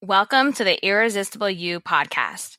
[0.00, 2.56] Welcome to the Irresistible You podcast.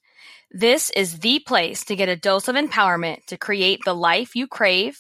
[0.51, 4.45] This is the place to get a dose of empowerment to create the life you
[4.45, 4.99] crave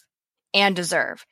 [0.53, 1.25] and deserve.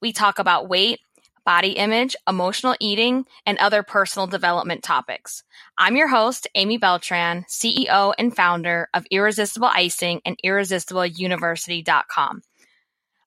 [0.00, 1.00] We talk about weight,
[1.44, 5.42] body image, emotional eating, and other personal development topics.
[5.76, 12.42] I'm your host, Amy Beltran, CEO and founder of Irresistible Icing and IrresistibleUniversity.com.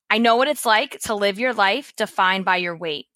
[0.10, 3.08] I know what it's like to live your life defined by your weight.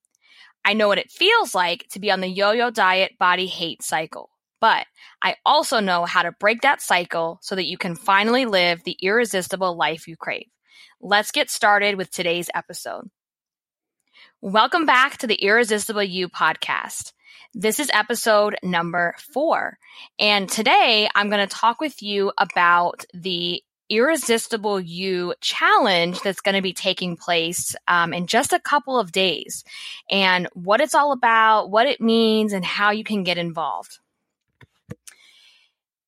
[0.66, 3.84] I know what it feels like to be on the yo yo diet body hate
[3.84, 4.30] cycle.
[4.62, 4.85] But
[5.21, 8.98] I also know how to break that cycle so that you can finally live the
[9.02, 10.48] irresistible life you crave.
[11.02, 13.09] Let's get started with today's episode.
[14.40, 17.12] Welcome back to the Irresistible You podcast.
[17.54, 19.77] This is episode number four.
[20.18, 26.55] And today I'm going to talk with you about the Irresistible You challenge that's going
[26.55, 29.63] to be taking place um, in just a couple of days
[30.09, 33.99] and what it's all about, what it means, and how you can get involved.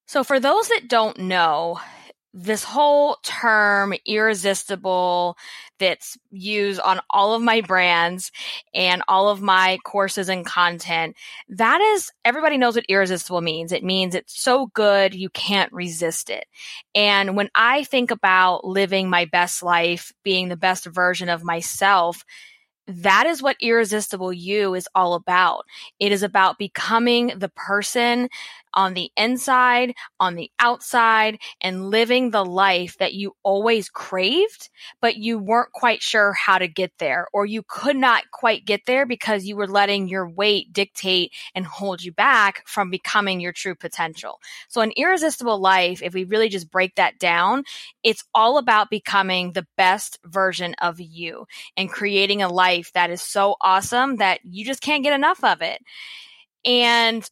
[0.07, 1.79] So, for those that don't know,
[2.37, 5.37] this whole term irresistible
[5.79, 8.29] that's used on all of my brands
[8.73, 11.15] and all of my courses and content
[11.47, 13.71] that is everybody knows what irresistible means.
[13.71, 16.45] It means it's so good you can't resist it.
[16.93, 22.25] And when i think about living my best life being the best version of myself
[22.87, 25.65] that is what irresistible you is all about.
[25.99, 28.29] It is about becoming the person
[28.75, 34.69] on the inside, on the outside, and living the life that you always craved,
[35.01, 38.81] but you weren't quite sure how to get there, or you could not quite get
[38.85, 43.53] there because you were letting your weight dictate and hold you back from becoming your
[43.53, 44.39] true potential.
[44.67, 47.63] So, an irresistible life, if we really just break that down,
[48.03, 51.45] it's all about becoming the best version of you
[51.77, 55.61] and creating a life that is so awesome that you just can't get enough of
[55.61, 55.79] it.
[56.63, 57.27] And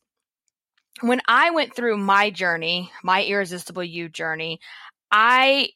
[1.02, 4.60] when I went through my journey, my irresistible you journey,
[5.12, 5.70] I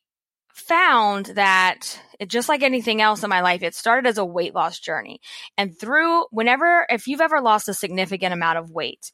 [0.53, 4.56] found that it, just like anything else in my life, it started as a weight
[4.56, 5.19] loss journey.
[5.58, 9.12] And through whenever, if you've ever lost a significant amount of weight,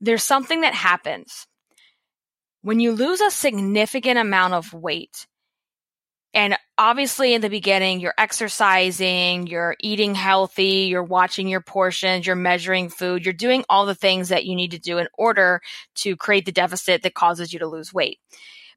[0.00, 1.46] there's something that happens.
[2.62, 5.26] When you lose a significant amount of weight,
[6.32, 12.36] and obviously in the beginning you're exercising you're eating healthy you're watching your portions you're
[12.36, 15.60] measuring food you're doing all the things that you need to do in order
[15.94, 18.18] to create the deficit that causes you to lose weight.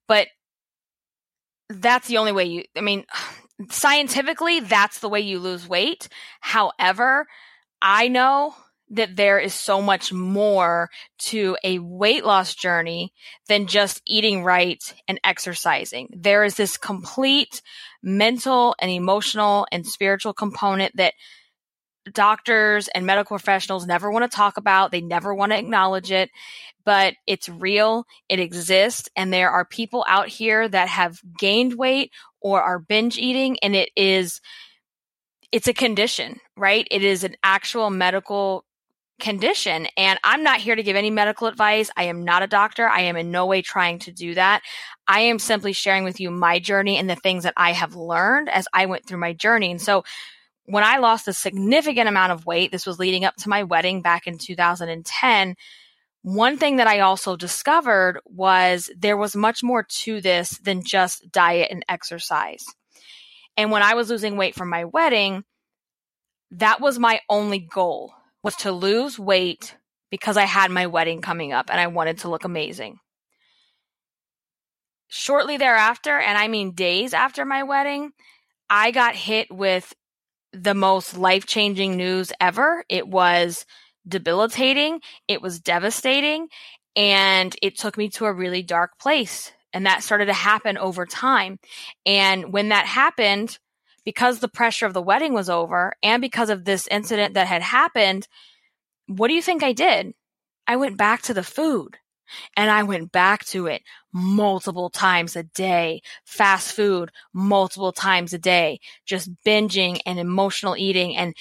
[0.07, 0.27] But
[1.69, 3.05] that's the only way you i mean
[3.69, 6.07] scientifically that's the way you lose weight.
[6.41, 7.27] However
[7.81, 8.55] i know
[8.89, 13.13] that there is so much more to a weight loss journey
[13.47, 16.09] than just eating right and exercising.
[16.15, 17.61] There is this complete
[18.03, 21.13] mental and emotional and spiritual component that
[22.11, 24.91] doctors and medical professionals never want to talk about.
[24.91, 26.29] They never want to acknowledge it,
[26.83, 28.05] but it's real.
[28.27, 29.09] It exists.
[29.15, 32.11] And there are people out here that have gained weight
[32.41, 34.41] or are binge eating and it is,
[35.51, 36.87] it's a condition, right?
[36.91, 38.65] It is an actual medical
[39.19, 39.87] condition.
[39.97, 41.89] And I'm not here to give any medical advice.
[41.95, 42.87] I am not a doctor.
[42.87, 44.61] I am in no way trying to do that.
[45.07, 48.49] I am simply sharing with you my journey and the things that I have learned
[48.49, 49.71] as I went through my journey.
[49.71, 50.03] And so
[50.65, 54.01] when I lost a significant amount of weight, this was leading up to my wedding
[54.01, 55.55] back in 2010.
[56.23, 61.31] One thing that I also discovered was there was much more to this than just
[61.31, 62.63] diet and exercise.
[63.57, 65.43] And when I was losing weight for my wedding,
[66.51, 68.13] that was my only goal
[68.43, 69.75] was to lose weight
[70.11, 72.99] because I had my wedding coming up and I wanted to look amazing.
[75.07, 78.11] Shortly thereafter, and I mean days after my wedding,
[78.69, 79.93] I got hit with
[80.51, 82.83] the most life changing news ever.
[82.89, 83.65] It was
[84.07, 86.47] debilitating, it was devastating,
[86.95, 89.51] and it took me to a really dark place.
[89.71, 91.57] And that started to happen over time.
[92.05, 93.57] And when that happened,
[94.05, 97.61] because the pressure of the wedding was over and because of this incident that had
[97.61, 98.27] happened,
[99.07, 100.13] what do you think I did?
[100.67, 101.97] I went back to the food
[102.55, 103.81] and I went back to it
[104.11, 111.15] multiple times a day, fast food multiple times a day, just binging and emotional eating.
[111.15, 111.35] And,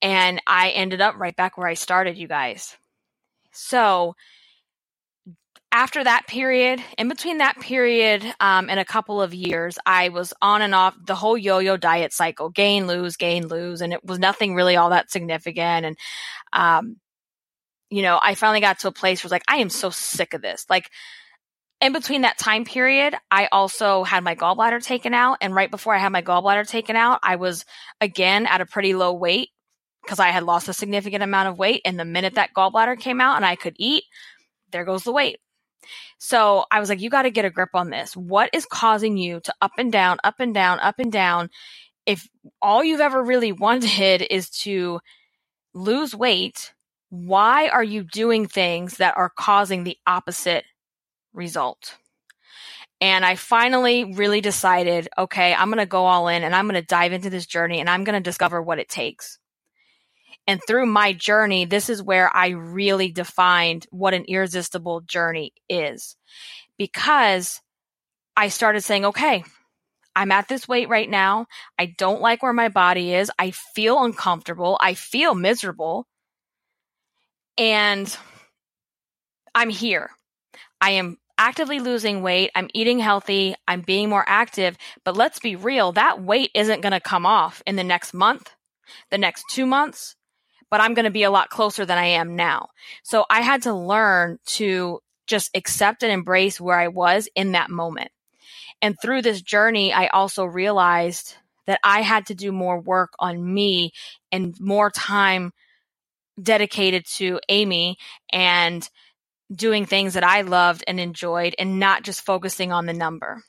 [0.00, 2.76] and I ended up right back where I started, you guys.
[3.52, 4.14] So
[5.74, 10.32] after that period, in between that period um, and a couple of years, I was
[10.40, 14.20] on and off the whole yo-yo diet cycle, gain, lose, gain, lose, and it was
[14.20, 15.84] nothing really all that significant.
[15.84, 15.98] And,
[16.52, 16.96] um,
[17.90, 20.32] you know, I finally got to a place where it's like, I am so sick
[20.32, 20.64] of this.
[20.70, 20.90] Like,
[21.80, 25.38] in between that time period, I also had my gallbladder taken out.
[25.40, 27.64] And right before I had my gallbladder taken out, I was
[28.00, 29.48] again at a pretty low weight
[30.04, 31.82] because I had lost a significant amount of weight.
[31.84, 34.04] And the minute that gallbladder came out and I could eat,
[34.70, 35.40] there goes the weight.
[36.18, 38.16] So I was like, you got to get a grip on this.
[38.16, 41.50] What is causing you to up and down, up and down, up and down?
[42.06, 42.28] If
[42.62, 45.00] all you've ever really wanted is to
[45.74, 46.74] lose weight,
[47.10, 50.64] why are you doing things that are causing the opposite
[51.34, 51.96] result?
[53.00, 56.82] And I finally really decided, okay, I'm going to go all in and I'm going
[56.82, 59.38] to dive into this journey and I'm going to discover what it takes.
[60.46, 66.16] And through my journey, this is where I really defined what an irresistible journey is.
[66.78, 67.60] Because
[68.36, 69.44] I started saying, okay,
[70.16, 71.46] I'm at this weight right now.
[71.78, 73.30] I don't like where my body is.
[73.38, 74.78] I feel uncomfortable.
[74.80, 76.06] I feel miserable.
[77.58, 78.16] And
[79.54, 80.10] I'm here.
[80.80, 82.50] I am actively losing weight.
[82.54, 83.54] I'm eating healthy.
[83.66, 84.76] I'm being more active.
[85.04, 88.50] But let's be real, that weight isn't going to come off in the next month,
[89.10, 90.16] the next two months,
[90.74, 92.70] but I'm going to be a lot closer than I am now.
[93.04, 94.98] So I had to learn to
[95.28, 98.10] just accept and embrace where I was in that moment.
[98.82, 101.36] And through this journey, I also realized
[101.68, 103.92] that I had to do more work on me
[104.32, 105.52] and more time
[106.42, 107.96] dedicated to Amy
[108.32, 108.90] and
[109.54, 113.44] doing things that I loved and enjoyed and not just focusing on the number.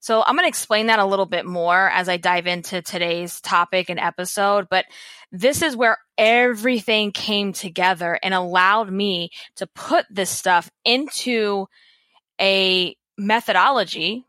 [0.00, 3.40] So I'm going to explain that a little bit more as I dive into today's
[3.40, 4.84] topic and episode, but
[5.32, 11.66] this is where everything came together and allowed me to put this stuff into
[12.40, 14.26] a methodology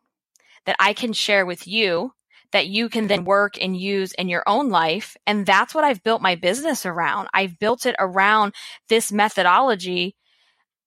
[0.66, 2.14] that I can share with you
[2.52, 5.18] that you can then work and use in your own life.
[5.26, 7.28] And that's what I've built my business around.
[7.34, 8.54] I've built it around
[8.90, 10.16] this methodology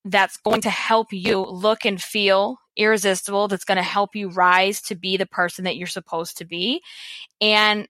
[0.04, 4.80] that's going to help you look and feel irresistible, that's going to help you rise
[4.82, 6.82] to be the person that you're supposed to be.
[7.40, 7.86] And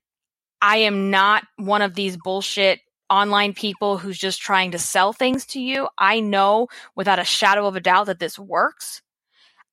[0.61, 5.47] I am not one of these bullshit online people who's just trying to sell things
[5.47, 5.89] to you.
[5.99, 9.03] I know without a shadow of a doubt that this works.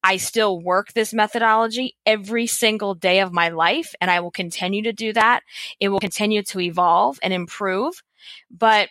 [0.04, 4.84] I still work this methodology every single day of my life, and I will continue
[4.84, 5.42] to do that.
[5.80, 8.02] It will continue to evolve and improve,
[8.50, 8.90] but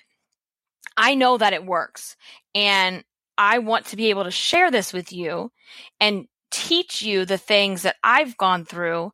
[0.96, 2.17] I know that it works.
[2.55, 3.05] And
[3.38, 5.50] I want to be able to share this with you
[6.00, 9.12] and teach you the things that I've gone through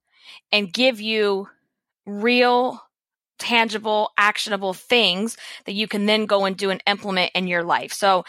[0.50, 1.48] and give you
[2.06, 2.80] real,
[3.38, 5.36] tangible, actionable things
[5.66, 7.92] that you can then go and do and implement in your life.
[7.92, 8.24] So,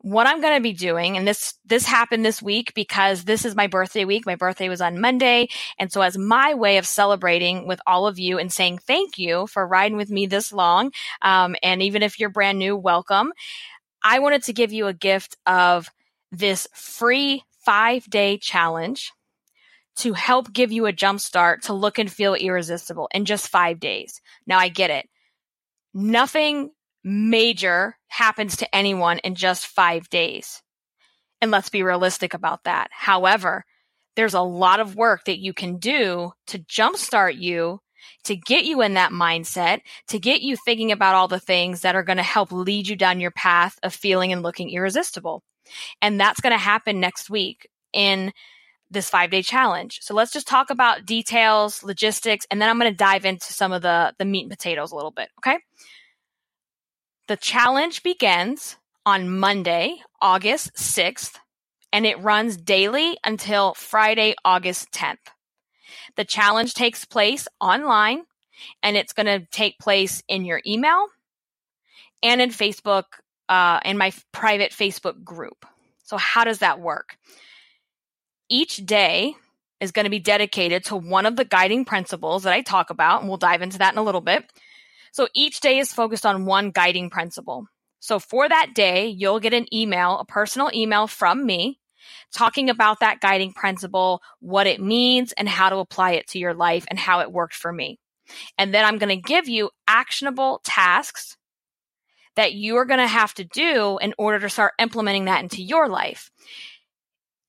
[0.00, 3.56] what I'm going to be doing, and this, this happened this week because this is
[3.56, 4.26] my birthday week.
[4.26, 5.48] My birthday was on Monday.
[5.76, 9.48] And so as my way of celebrating with all of you and saying thank you
[9.48, 10.92] for riding with me this long.
[11.22, 13.32] Um, and even if you're brand new, welcome.
[14.02, 15.90] I wanted to give you a gift of
[16.30, 19.12] this free five day challenge
[19.96, 23.80] to help give you a jump start to look and feel irresistible in just five
[23.80, 24.20] days.
[24.46, 25.08] Now I get it.
[25.92, 26.70] Nothing
[27.02, 30.62] major happens to anyone in just five days.
[31.40, 32.88] And let's be realistic about that.
[32.92, 33.64] However,
[34.16, 37.80] there's a lot of work that you can do to jumpstart you,
[38.24, 41.94] to get you in that mindset, to get you thinking about all the things that
[41.94, 45.42] are going to help lead you down your path of feeling and looking irresistible.
[46.00, 48.32] And that's going to happen next week in
[48.90, 50.00] this five day challenge.
[50.02, 53.72] So let's just talk about details, logistics, and then I'm going to dive into some
[53.72, 55.28] of the, the meat and potatoes a little bit.
[55.40, 55.58] Okay.
[57.28, 61.36] The challenge begins on Monday, August 6th,
[61.92, 65.16] and it runs daily until Friday, August 10th.
[66.18, 68.24] The challenge takes place online
[68.82, 71.06] and it's going to take place in your email
[72.24, 73.04] and in Facebook,
[73.48, 75.64] uh, in my private Facebook group.
[76.02, 77.16] So, how does that work?
[78.48, 79.36] Each day
[79.80, 83.20] is going to be dedicated to one of the guiding principles that I talk about,
[83.20, 84.44] and we'll dive into that in a little bit.
[85.12, 87.66] So each day is focused on one guiding principle.
[88.00, 91.78] So for that day, you'll get an email, a personal email from me
[92.32, 96.54] talking about that guiding principle, what it means and how to apply it to your
[96.54, 97.98] life and how it worked for me.
[98.56, 101.36] And then I'm going to give you actionable tasks
[102.36, 105.62] that you are going to have to do in order to start implementing that into
[105.62, 106.30] your life.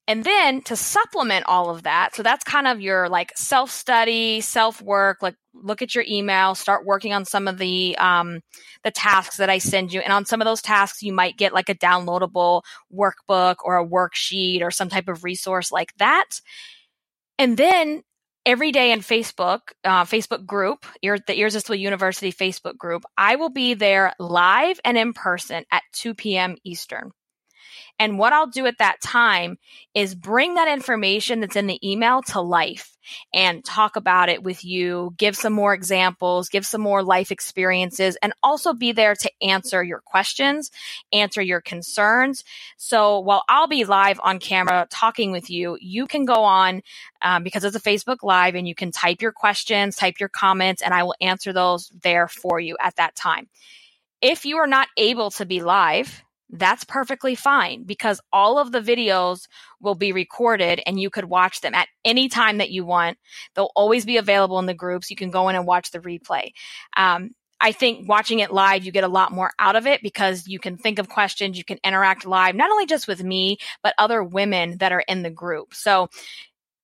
[0.10, 4.42] And then to supplement all of that, so that's kind of your like self study,
[4.42, 8.40] self work, like look at your email, start working on some of the um,
[8.84, 10.00] the tasks that I send you.
[10.00, 13.88] And on some of those tasks, you might get like a downloadable workbook or a
[13.88, 16.42] worksheet or some type of resource like that.
[17.38, 18.02] And then
[18.48, 23.76] every day in Facebook, uh, Facebook group, the Irresistible University Facebook group, I will be
[23.76, 26.56] there live and in person at 2 p.m.
[26.64, 27.12] Eastern.
[28.00, 29.58] And what I'll do at that time
[29.94, 32.98] is bring that information that's in the email to life
[33.34, 38.18] and talk about it with you, give some more examples, give some more life experiences,
[38.22, 40.72] and also be there to answer your questions,
[41.12, 42.44] answer your concerns.
[42.78, 46.82] So while I'll be live on camera talking with you, you can go on
[47.22, 50.82] um, because it's a Facebook Live and you can type your questions, type your comments,
[50.82, 53.50] and I will answer those there for you at that time.
[54.22, 58.82] If you are not able to be live, that's perfectly fine because all of the
[58.82, 59.48] videos
[59.80, 63.18] will be recorded and you could watch them at any time that you want.
[63.54, 65.10] They'll always be available in the groups.
[65.10, 66.52] You can go in and watch the replay.
[66.98, 70.48] Um, I think watching it live, you get a lot more out of it because
[70.48, 73.94] you can think of questions, you can interact live, not only just with me, but
[73.98, 75.74] other women that are in the group.
[75.74, 76.10] So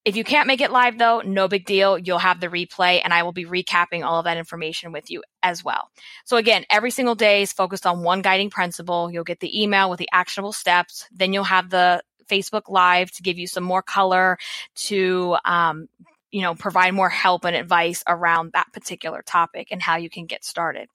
[0.06, 1.98] if you can't make it live though, no big deal.
[1.98, 5.24] You'll have the replay and I will be recapping all of that information with you
[5.42, 5.90] as well.
[6.26, 9.12] So again, every single day is focused on one guiding principle.
[9.12, 11.08] You'll get the email with the actionable steps.
[11.12, 14.38] Then you'll have the Facebook live to give you some more color
[14.76, 15.88] to, um,
[16.32, 20.28] you know, provide more help and advice around that particular topic and how you can
[20.28, 20.88] get started.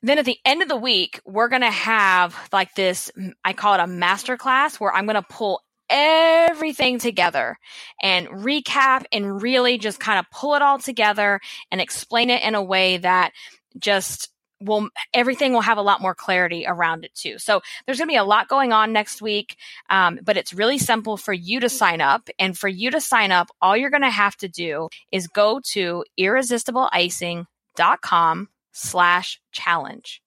[0.00, 3.10] Then at the end of the week, we're going to have like this,
[3.44, 7.58] I call it a master class where I'm going to pull everything together
[8.02, 11.40] and recap and really just kind of pull it all together
[11.70, 13.32] and explain it in a way that
[13.78, 14.30] just
[14.60, 17.38] will everything will have a lot more clarity around it too.
[17.38, 19.56] So there's going to be a lot going on next week,
[19.88, 22.28] um, but it's really simple for you to sign up.
[22.38, 25.60] And for you to sign up, all you're going to have to do is go
[25.72, 30.22] to irresistibleicing.com slash challenge.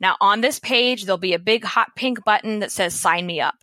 [0.00, 3.40] Now on this page, there'll be a big hot pink button that says sign me
[3.40, 3.54] up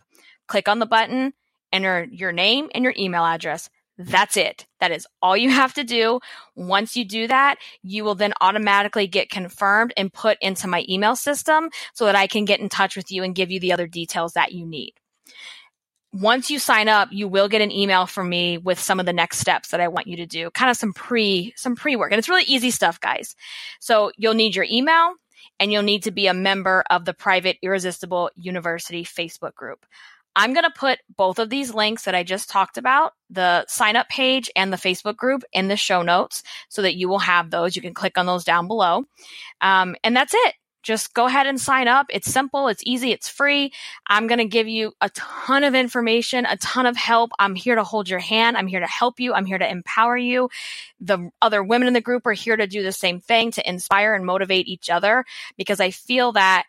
[0.46, 1.32] click on the button,
[1.72, 3.68] enter your name and your email address.
[3.96, 4.66] That's it.
[4.80, 6.20] That is all you have to do.
[6.56, 11.14] Once you do that, you will then automatically get confirmed and put into my email
[11.14, 13.86] system so that I can get in touch with you and give you the other
[13.86, 14.94] details that you need.
[16.12, 19.12] Once you sign up, you will get an email from me with some of the
[19.12, 22.12] next steps that I want you to do, kind of some pre, some pre work.
[22.12, 23.34] And it's really easy stuff, guys.
[23.80, 25.14] So you'll need your email
[25.58, 29.86] and you'll need to be a member of the private Irresistible University Facebook group.
[30.36, 33.96] I'm going to put both of these links that I just talked about, the sign
[33.96, 37.50] up page and the Facebook group in the show notes so that you will have
[37.50, 37.76] those.
[37.76, 39.04] You can click on those down below.
[39.60, 40.54] Um, and that's it.
[40.84, 42.06] Just go ahead and sign up.
[42.10, 43.72] It's simple, it's easy, it's free.
[44.06, 47.30] I'm going to give you a ton of information, a ton of help.
[47.38, 48.58] I'm here to hold your hand.
[48.58, 49.32] I'm here to help you.
[49.32, 50.50] I'm here to empower you.
[51.00, 54.14] The other women in the group are here to do the same thing, to inspire
[54.14, 55.24] and motivate each other
[55.56, 56.66] because I feel that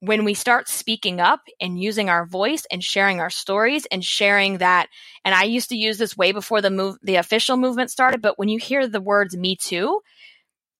[0.00, 4.58] when we start speaking up and using our voice and sharing our stories and sharing
[4.58, 4.88] that
[5.24, 8.38] and i used to use this way before the move the official movement started but
[8.38, 10.00] when you hear the words me too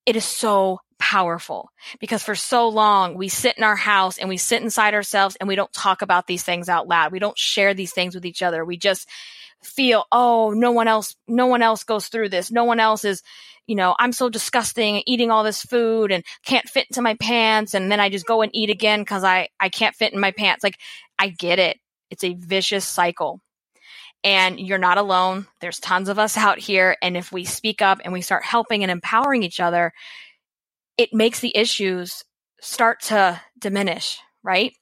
[0.06, 1.68] it is so powerful
[2.00, 5.49] because for so long we sit in our house and we sit inside ourselves and
[5.49, 7.12] we don't talk about these things out loud.
[7.12, 8.64] We don't share these things with each other.
[8.64, 9.08] We just
[9.66, 13.23] feel oh no one else no one else goes through this no one else is
[13.66, 17.75] you know, I'm so disgusting eating all this food and can't fit into my pants.
[17.75, 20.30] And then I just go and eat again because I, I can't fit in my
[20.30, 20.62] pants.
[20.62, 20.78] Like,
[21.18, 21.78] I get it.
[22.11, 23.40] It's a vicious cycle.
[24.23, 25.46] And you're not alone.
[25.61, 26.96] There's tons of us out here.
[27.02, 29.92] And if we speak up and we start helping and empowering each other,
[30.96, 32.25] it makes the issues
[32.61, 34.73] start to diminish, right?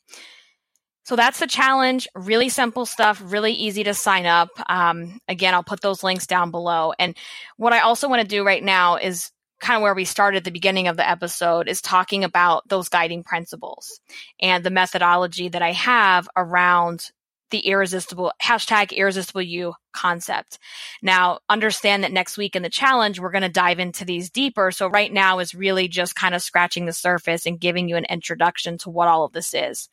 [1.04, 2.08] So that's the challenge.
[2.14, 4.49] Really simple stuff, really easy to sign up.
[4.68, 6.94] Um, again, I'll put those links down below.
[6.99, 7.16] And
[7.56, 9.30] what I also want to do right now is
[9.61, 12.88] kind of where we started at the beginning of the episode is talking about those
[12.88, 14.00] guiding principles
[14.40, 17.11] and the methodology that I have around
[17.50, 20.58] the irresistible hashtag irresistible you concept.
[21.02, 24.70] Now, understand that next week in the challenge, we're going to dive into these deeper.
[24.70, 28.06] So right now is really just kind of scratching the surface and giving you an
[28.06, 29.88] introduction to what all of this is.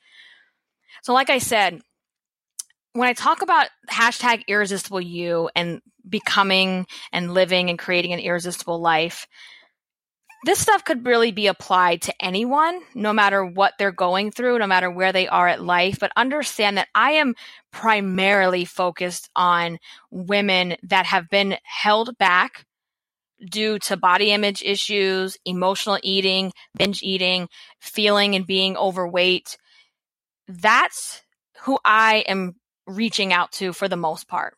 [1.03, 1.81] So, like I said,
[2.93, 8.81] when I talk about hashtag irresistible you and becoming and living and creating an irresistible
[8.81, 9.27] life,
[10.43, 14.65] this stuff could really be applied to anyone, no matter what they're going through, no
[14.65, 15.99] matter where they are at life.
[15.99, 17.35] But understand that I am
[17.71, 19.77] primarily focused on
[20.09, 22.65] women that have been held back
[23.49, 27.47] due to body image issues, emotional eating, binge eating,
[27.79, 29.57] feeling and being overweight,
[30.59, 31.21] that's
[31.61, 32.55] who I am
[32.87, 34.55] reaching out to for the most part.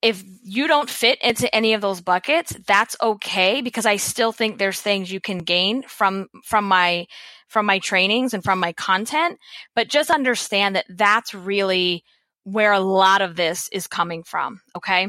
[0.00, 4.56] If you don't fit into any of those buckets, that's okay because I still think
[4.56, 7.06] there's things you can gain from from my
[7.48, 9.38] from my trainings and from my content,
[9.74, 12.04] but just understand that that's really
[12.44, 15.08] where a lot of this is coming from, okay?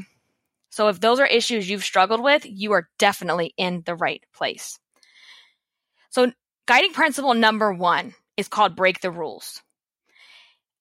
[0.71, 4.79] So if those are issues you've struggled with, you are definitely in the right place.
[6.09, 6.31] So
[6.67, 9.61] guiding principle number 1 is called break the rules.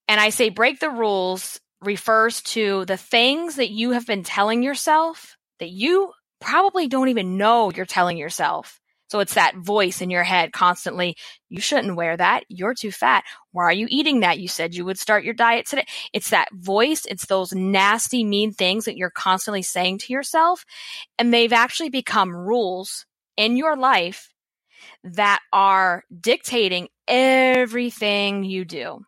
[0.07, 4.63] And I say break the rules refers to the things that you have been telling
[4.63, 8.81] yourself that you probably don't even know you're telling yourself.
[9.11, 11.17] So it's that voice in your head constantly,
[11.49, 12.45] you shouldn't wear that.
[12.49, 13.25] You're too fat.
[13.53, 14.39] Why are you eating that?
[14.39, 15.87] You said you would start your diet today.
[16.13, 17.07] It's that voice.
[17.07, 20.65] It's those nasty, mean things that you're constantly saying to yourself.
[21.19, 24.35] And they've actually become rules in your life
[25.05, 29.05] that are dictating everything you do.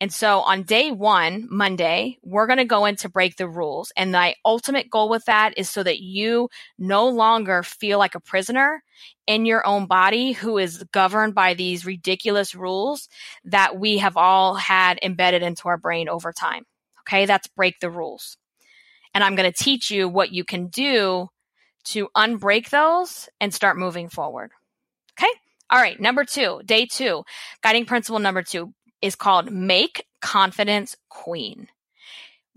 [0.00, 3.92] And so on day one, Monday, we're going to go into break the rules.
[3.96, 8.20] And my ultimate goal with that is so that you no longer feel like a
[8.20, 8.82] prisoner
[9.26, 13.08] in your own body who is governed by these ridiculous rules
[13.44, 16.64] that we have all had embedded into our brain over time.
[17.00, 17.26] Okay.
[17.26, 18.36] That's break the rules.
[19.14, 21.28] And I'm going to teach you what you can do
[21.86, 24.52] to unbreak those and start moving forward.
[25.70, 26.00] All right.
[26.00, 27.24] Number two, day two,
[27.62, 28.72] guiding principle number two
[29.02, 31.68] is called Make Confidence Queen.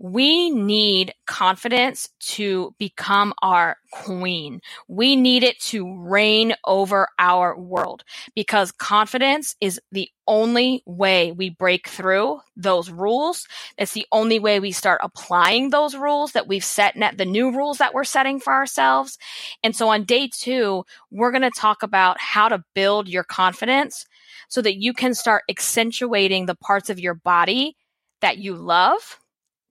[0.04, 4.60] We need confidence to become our queen.
[4.88, 8.02] We need it to reign over our world
[8.34, 13.46] because confidence is the only way we break through those rules.
[13.78, 17.78] It's the only way we start applying those rules that we've set, the new rules
[17.78, 19.18] that we're setting for ourselves.
[19.62, 24.04] And so on day two, we're going to talk about how to build your confidence
[24.48, 27.76] so that you can start accentuating the parts of your body
[28.20, 29.20] that you love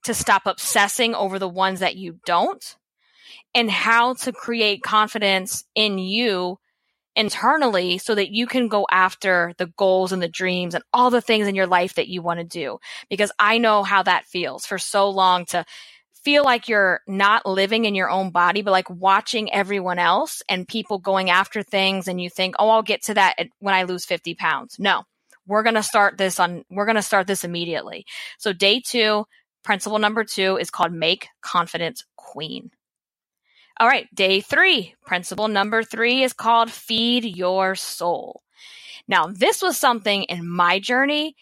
[0.03, 2.75] to stop obsessing over the ones that you don't
[3.53, 6.57] and how to create confidence in you
[7.15, 11.21] internally so that you can go after the goals and the dreams and all the
[11.21, 12.79] things in your life that you want to do.
[13.09, 15.65] Because I know how that feels for so long to
[16.23, 20.67] feel like you're not living in your own body, but like watching everyone else and
[20.67, 24.05] people going after things and you think, oh, I'll get to that when I lose
[24.05, 24.77] 50 pounds.
[24.79, 25.03] No,
[25.47, 28.05] we're going to start this on, we're going to start this immediately.
[28.37, 29.25] So day two,
[29.63, 32.71] principle number two is called make confidence queen.
[33.79, 34.07] All right.
[34.13, 38.43] Day three, principle number three is called feed your soul.
[39.07, 41.35] Now, this was something in my journey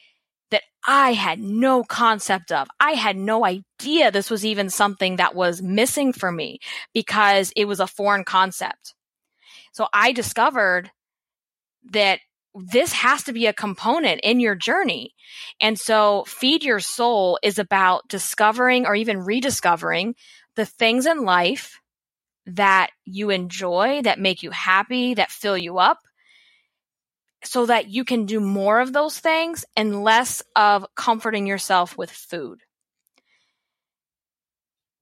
[0.51, 2.69] that I had no concept of.
[2.79, 6.59] I had no idea this was even something that was missing for me
[6.93, 8.95] because it was a foreign concept.
[9.73, 10.91] So I discovered
[11.91, 12.19] that
[12.55, 15.13] this has to be a component in your journey.
[15.61, 20.15] And so feed your soul is about discovering or even rediscovering
[20.55, 21.79] the things in life
[22.45, 25.99] that you enjoy, that make you happy, that fill you up,
[27.43, 32.11] so that you can do more of those things and less of comforting yourself with
[32.11, 32.61] food.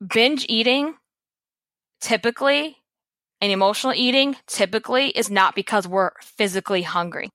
[0.06, 0.94] Binge eating
[2.02, 2.78] typically
[3.42, 7.30] and emotional eating typically is not because we're physically hungry.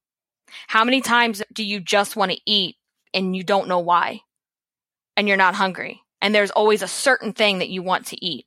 [0.66, 2.76] How many times do you just want to eat
[3.14, 4.20] and you don't know why?
[5.16, 6.00] And you're not hungry.
[6.20, 8.46] And there's always a certain thing that you want to eat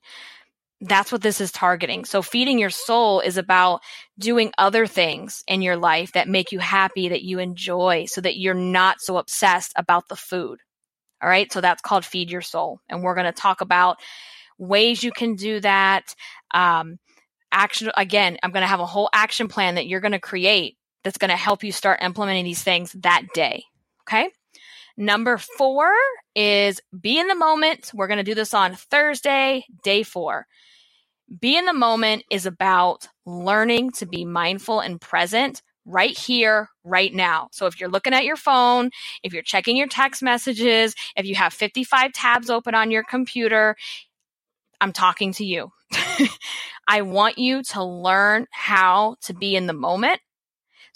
[0.80, 2.04] that's what this is targeting.
[2.04, 3.80] So feeding your soul is about
[4.18, 8.36] doing other things in your life that make you happy, that you enjoy, so that
[8.36, 10.60] you're not so obsessed about the food.
[11.22, 11.50] All right.
[11.50, 12.80] So that's called feed your soul.
[12.88, 13.98] And we're going to talk about
[14.58, 16.14] ways you can do that.
[16.52, 16.98] Um,
[17.50, 20.76] action again, I'm going to have a whole action plan that you're going to create
[21.06, 23.62] that's going to help you start implementing these things that day.
[24.02, 24.28] Okay.
[24.96, 25.88] Number four
[26.34, 27.92] is be in the moment.
[27.94, 30.46] We're going to do this on Thursday, day four.
[31.40, 37.14] Be in the moment is about learning to be mindful and present right here, right
[37.14, 37.50] now.
[37.52, 38.90] So if you're looking at your phone,
[39.22, 43.76] if you're checking your text messages, if you have 55 tabs open on your computer,
[44.80, 45.70] I'm talking to you.
[46.88, 50.20] I want you to learn how to be in the moment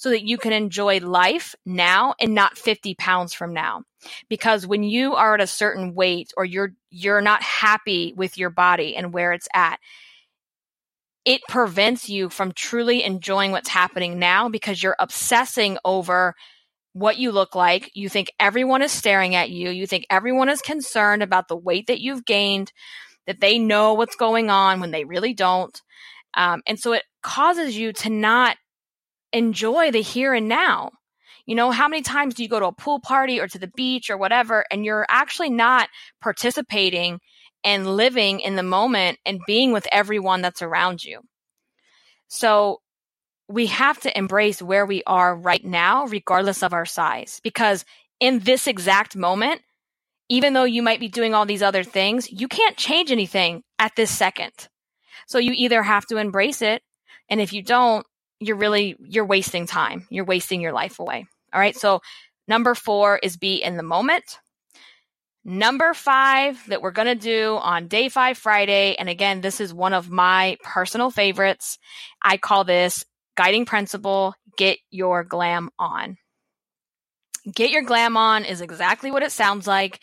[0.01, 3.83] so that you can enjoy life now and not 50 pounds from now.
[4.31, 8.49] Because when you are at a certain weight or you're, you're not happy with your
[8.49, 9.79] body and where it's at,
[11.27, 16.35] it prevents you from truly enjoying what's happening now because you're obsessing over
[16.95, 17.91] what you look like.
[17.93, 19.69] You think everyone is staring at you.
[19.69, 22.73] You think everyone is concerned about the weight that you've gained,
[23.27, 25.79] that they know what's going on when they really don't.
[26.33, 28.57] Um, and so it causes you to not
[29.33, 30.91] enjoy the here and now.
[31.47, 33.73] You know, how many times do you go to a pool party or to the
[33.75, 35.89] beach or whatever, and you're actually not
[36.21, 37.19] participating
[37.65, 41.21] and living in the moment and being with everyone that's around you.
[42.29, 42.81] So
[43.49, 47.85] we have to embrace where we are right now, regardless of our size, because
[48.21, 49.61] in this exact moment,
[50.29, 53.97] even though you might be doing all these other things, you can't change anything at
[53.97, 54.53] this second.
[55.27, 56.83] So you either have to embrace it.
[57.29, 58.07] And if you don't,
[58.41, 60.07] you're really, you're wasting time.
[60.11, 61.27] You're wasting your life away.
[61.53, 61.77] All right.
[61.77, 62.01] So
[62.49, 64.39] number four is be in the moment.
[65.45, 68.97] Number five that we're going to do on day five Friday.
[68.97, 71.79] And again, this is one of my personal favorites.
[72.21, 73.05] I call this
[73.37, 76.19] guiding principle get your glam on.
[77.55, 80.01] Get your glam on is exactly what it sounds like.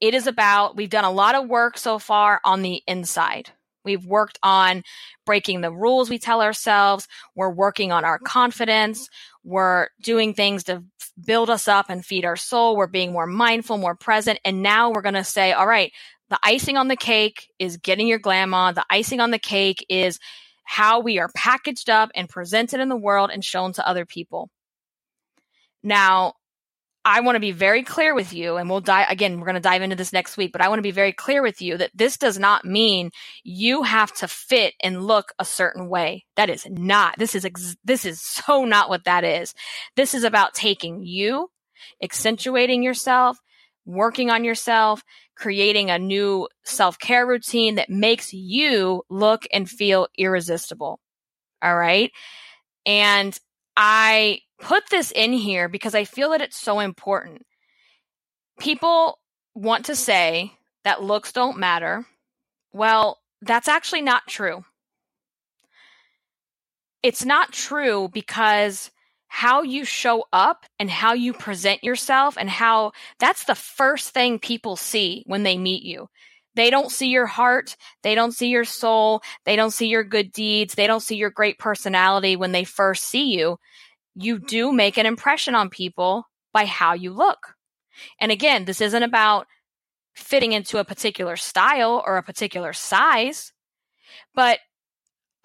[0.00, 3.50] It is about, we've done a lot of work so far on the inside.
[3.86, 4.82] We've worked on
[5.24, 7.08] breaking the rules we tell ourselves.
[7.34, 9.08] We're working on our confidence.
[9.44, 10.84] We're doing things to
[11.24, 12.76] build us up and feed our soul.
[12.76, 14.38] We're being more mindful, more present.
[14.44, 15.92] And now we're going to say, all right,
[16.28, 18.74] the icing on the cake is getting your glam on.
[18.74, 20.18] The icing on the cake is
[20.64, 24.50] how we are packaged up and presented in the world and shown to other people.
[25.82, 26.34] Now,
[27.08, 29.60] I want to be very clear with you, and we'll dive again, we're going to
[29.60, 31.92] dive into this next week, but I want to be very clear with you that
[31.94, 33.12] this does not mean
[33.44, 36.24] you have to fit and look a certain way.
[36.34, 39.54] That is not, this is, ex- this is so not what that is.
[39.94, 41.48] This is about taking you,
[42.02, 43.38] accentuating yourself,
[43.84, 45.04] working on yourself,
[45.36, 50.98] creating a new self care routine that makes you look and feel irresistible.
[51.62, 52.10] All right.
[52.84, 53.38] And
[53.76, 57.44] I put this in here because I feel that it's so important.
[58.58, 59.18] People
[59.54, 60.52] want to say
[60.84, 62.06] that looks don't matter.
[62.72, 64.64] Well, that's actually not true.
[67.02, 68.90] It's not true because
[69.28, 74.38] how you show up and how you present yourself and how that's the first thing
[74.38, 76.08] people see when they meet you.
[76.56, 77.76] They don't see your heart.
[78.02, 79.22] They don't see your soul.
[79.44, 80.74] They don't see your good deeds.
[80.74, 83.58] They don't see your great personality when they first see you
[84.16, 87.54] you do make an impression on people by how you look.
[88.18, 89.46] And again, this isn't about
[90.14, 93.52] fitting into a particular style or a particular size,
[94.34, 94.58] but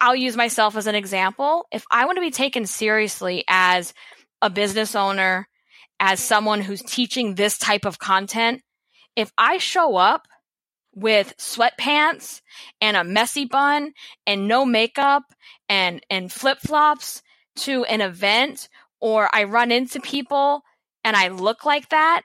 [0.00, 1.66] I'll use myself as an example.
[1.70, 3.92] If I want to be taken seriously as
[4.40, 5.46] a business owner,
[6.00, 8.62] as someone who's teaching this type of content,
[9.14, 10.26] if I show up
[10.94, 12.40] with sweatpants
[12.80, 13.92] and a messy bun
[14.26, 15.24] and no makeup
[15.68, 17.22] and and flip-flops
[17.56, 18.68] to an event
[19.00, 20.62] or I run into people
[21.04, 22.22] and I look like that,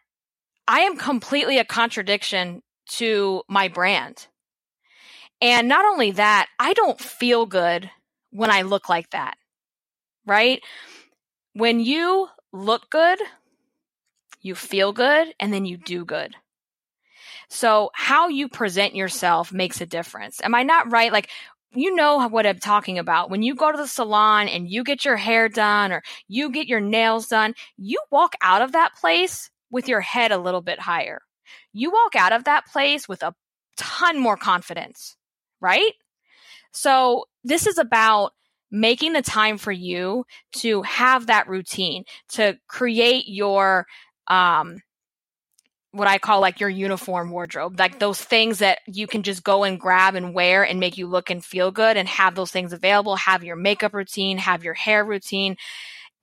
[0.68, 4.28] I am completely a contradiction to my brand.
[5.42, 7.90] And not only that, I don't feel good
[8.32, 9.38] when I look like that,
[10.26, 10.62] right?
[11.54, 13.20] When you look good,
[14.42, 16.36] you feel good, and then you do good.
[17.50, 20.42] So, how you present yourself makes a difference.
[20.44, 21.12] Am I not right?
[21.12, 21.30] Like,
[21.74, 23.30] you know what I'm talking about.
[23.30, 26.68] When you go to the salon and you get your hair done or you get
[26.68, 30.80] your nails done, you walk out of that place with your head a little bit
[30.80, 31.22] higher.
[31.74, 33.34] You walk out of that place with a
[33.76, 35.16] ton more confidence,
[35.62, 35.94] right?
[36.72, 38.32] So this is about
[38.72, 43.86] making the time for you to have that routine, to create your
[44.28, 44.80] um,
[45.92, 49.64] what I call like your uniform wardrobe, like those things that you can just go
[49.64, 52.74] and grab and wear and make you look and feel good and have those things
[52.74, 55.56] available, have your makeup routine, have your hair routine.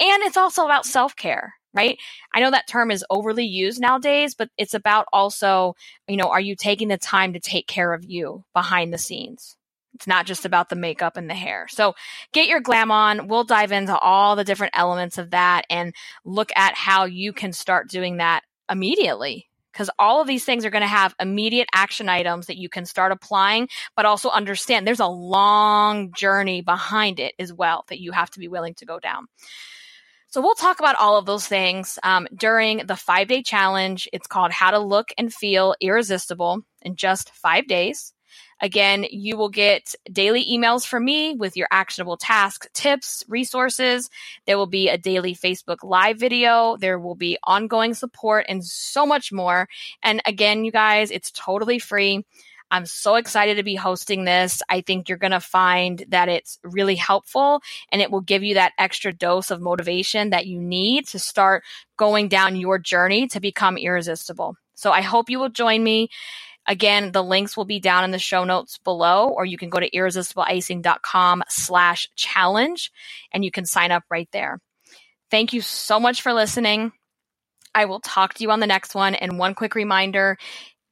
[0.01, 1.99] And it's also about self care, right?
[2.33, 5.75] I know that term is overly used nowadays, but it's about also,
[6.07, 9.57] you know, are you taking the time to take care of you behind the scenes?
[9.95, 11.69] It's not just about the makeup and the hair.
[11.69, 11.95] So
[12.33, 13.29] get your glam on.
[13.29, 17.53] We'll dive into all the different elements of that and look at how you can
[17.53, 22.09] start doing that immediately because all of these things are going to have immediate action
[22.09, 27.35] items that you can start applying, but also understand there's a long journey behind it
[27.41, 29.27] as well that you have to be willing to go down.
[30.29, 34.09] So we'll talk about all of those things um, during the five day challenge.
[34.13, 38.14] It's called How to Look and Feel Irresistible in just five days.
[38.61, 44.11] Again, you will get daily emails from me with your actionable tasks, tips, resources.
[44.47, 46.77] There will be a daily Facebook live video.
[46.77, 49.69] There will be ongoing support and so much more.
[50.03, 52.25] And again, you guys, it's totally free.
[52.71, 54.63] I'm so excited to be hosting this.
[54.69, 57.61] I think you're going to find that it's really helpful
[57.93, 61.63] and it will give you that extra dose of motivation that you need to start
[61.97, 64.57] going down your journey to become irresistible.
[64.75, 66.09] So I hope you will join me.
[66.67, 69.81] Again, the links will be down in the show notes below, or you can go
[69.81, 72.91] to irresistibleicing.com slash challenge
[73.33, 74.61] and you can sign up right there.
[75.31, 76.93] Thank you so much for listening.
[77.75, 79.15] I will talk to you on the next one.
[79.15, 80.39] And one quick reminder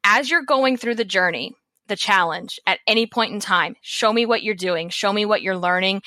[0.04, 1.54] as you're going through the journey,
[1.86, 5.42] the challenge at any point in time, show me what you're doing, show me what
[5.42, 6.02] you're learning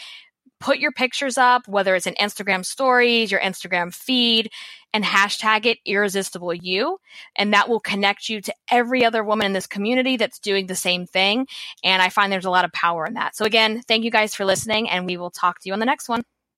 [0.66, 4.50] put your pictures up, whether it's in Instagram stories, your Instagram feed,
[4.96, 6.98] and hashtag it irresistible you.
[7.36, 10.76] And that will connect you to every other woman in this community that's doing the
[10.76, 11.46] same thing.
[11.84, 13.36] And I find there's a lot of power in that.
[13.36, 15.86] So again, thank you guys for listening and we will talk to you on the
[15.86, 16.24] next one.